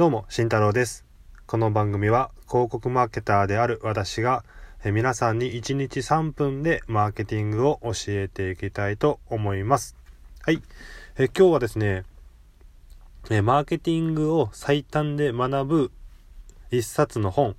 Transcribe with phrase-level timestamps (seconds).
[0.00, 1.04] どうも、慎太郎です。
[1.46, 4.46] この番組は広告マーケターである私が
[4.82, 9.96] 皆さんに1日3分でマーケティングを教えていきたいと思います。
[10.40, 10.62] はい。
[11.18, 12.04] え今日はですね、
[13.42, 15.92] マーケティングを最短で学ぶ
[16.70, 17.54] 一冊の本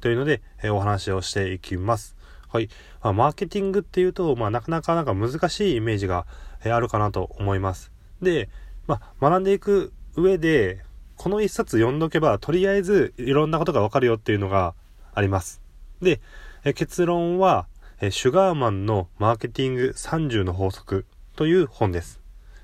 [0.00, 0.42] というので
[0.72, 2.16] お話をしていきます。
[2.48, 2.68] はい。
[3.00, 6.26] まあ、マーケティングっていうと、まあ、なかなかなんか難しいイメージが
[6.64, 7.92] あるかなと思います。
[8.20, 8.48] で、
[8.88, 10.82] まあ、学んでいく上で、
[11.20, 14.74] この一冊読んどけば、とりあえずいろんなことがわかるよっていうのが
[15.12, 15.60] あります。
[16.00, 16.18] で、
[16.64, 17.66] え結論は、
[18.00, 21.04] えシュガーマンのマーケティング30の法則
[21.36, 22.22] という本です。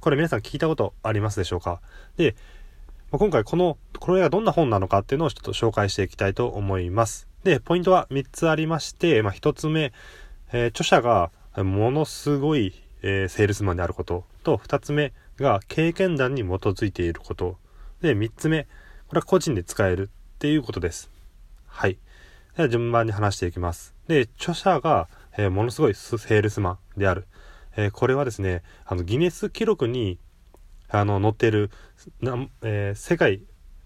[0.00, 1.82] これ皆さん聞いたことありますでしょうか？
[2.16, 2.36] で、
[3.10, 7.28] 今回この、これがどんな本なのかっていうのをちょっと紹介していきたいと思います。
[7.44, 9.92] で、ポイントは3つありまして、まあ、1つ目、
[10.54, 11.30] えー、著者が
[11.62, 17.58] ものすごい、えー、セールスマンであることと、2つ目が経験談に基づいていること
[18.00, 18.64] で、3つ目、
[19.08, 21.10] これは個人で使えるっていうことです。
[21.66, 21.98] はい。
[22.56, 23.94] では順番に話していきます。
[24.06, 27.26] で、著者が、えー、ものすごいセールスマンである。
[27.76, 30.18] えー、これはですね、あの、ギネス記録に、
[30.88, 31.70] あの、載っている、
[32.62, 33.42] えー、世界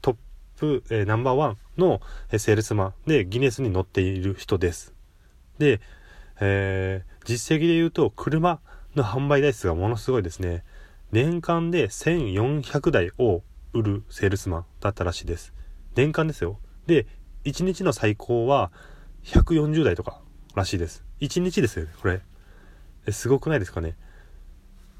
[0.00, 0.16] トッ
[0.56, 4.94] プ、えナンバーワンの、えセールスマンでギネスに載っている人です。
[5.58, 5.80] で、
[6.40, 8.60] え実績で言うと、車
[8.94, 10.64] の販売台数がものすごいですね。
[11.10, 13.42] 年間で1400台を
[13.74, 15.52] 売るセールスマンだったらしいです。
[15.94, 16.58] 年間ですよ。
[16.86, 17.06] で、
[17.44, 18.72] 1日の最高は
[19.24, 20.20] 140台とか
[20.54, 21.04] らしいです。
[21.20, 22.22] 1日ですよね、これ。
[23.12, 23.96] すごくないですかね。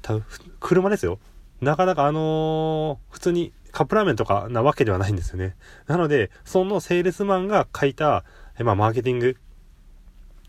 [0.01, 0.19] た
[0.59, 1.19] 車ですよ。
[1.61, 5.55] なかなかあのー、普通にカップラーメンとかなわけではないんですよね。
[5.87, 8.23] なので、そのセールスマンが書いた、
[8.57, 9.37] えまあ、マーケティング、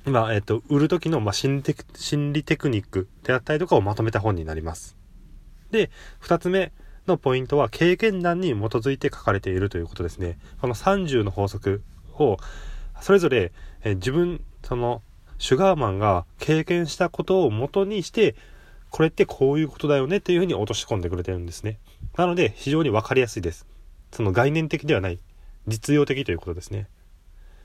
[0.04, 4.96] まあ、えっ、と、売る時の、まあ、心理心理テクニックであったりとかをまとめた本になります。
[5.70, 5.90] で、
[6.20, 6.72] 二つ目、
[7.06, 10.38] のポイントは経験談に基づいて書かれているということですね。
[10.60, 11.82] この30の法則
[12.18, 12.36] を
[13.00, 15.02] それぞれえ自分、その
[15.38, 18.34] シュガーマンが経験したことを元にして
[18.90, 21.78] これってこういうことだよねっていうふうに落とし込んでくれてるんですね。
[22.16, 23.66] なので非常にわかりやすいです。
[24.10, 25.20] その概念的ではない
[25.68, 26.88] 実用的ということですね。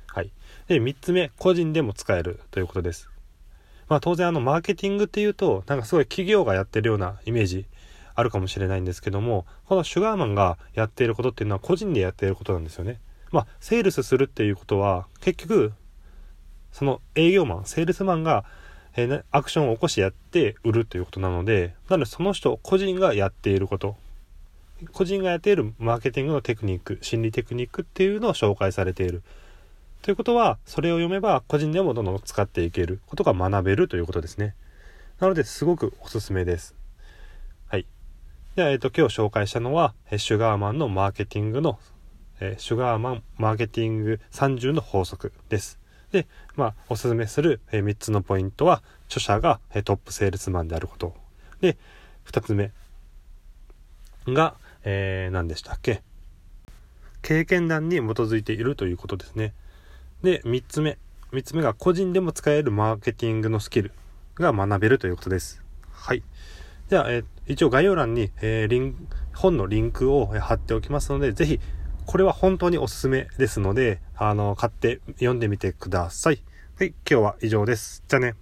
[0.08, 0.32] はい。
[0.68, 3.10] で、3つ目、個人でも使えるということです。
[3.88, 7.66] まあ当然あのマーケティングっていうとなんかすごい企業がやってるようなイメージ
[8.16, 13.00] あるかもしれないんですけども、このシュガーマンがやっていることっていうのは個人でやっていることなんですよね。
[13.32, 15.74] まあ、セールスするっていうことは、結局、
[16.72, 18.46] その営業マン、セールスマンが、
[18.98, 23.96] え、アクションを起こしてやって売るということなので、なのでその人個人がやっていること、
[24.92, 29.22] 個人がやっているマーケティングのテクニック、心理テクニックっていうのを紹介されている。
[30.02, 34.56] ということは、それを読めば個人でもどんどん使っていけることが学べるということですね。
[35.20, 36.81] なので、すごくおすすめです。
[38.56, 41.80] では、えっ、ー、と、今日紹介したのは、シュガーマンのマーケティングの、
[42.42, 45.80] えシュガーマンマーケティング30の法則です。
[46.12, 51.16] で、まあ、おすすめする、え3つのポイントは、著者が、えトップセールスマンであること。
[51.62, 51.78] で、
[52.26, 52.74] 2つ目
[54.28, 56.02] が、えー、何でしたっけ？
[57.22, 59.54] 経験談に基づいているということですね。
[60.24, 60.98] で、3つ目。
[61.32, 63.94] 3つ目が個人でも使えるマーケティングのスキル
[64.36, 65.64] が学べるということです。
[65.94, 66.22] はい。
[66.90, 71.60] では、えー、一応概要欄に、えー、リン本のリンクを貼っておきますので、ぜひ、
[72.06, 76.44] これは本当におすすめですので、あの、買って読んでみてください。
[76.78, 78.04] はい、今日は以上です。
[78.08, 78.36] じゃあね。